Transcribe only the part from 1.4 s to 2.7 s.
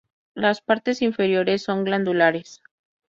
son glandulares.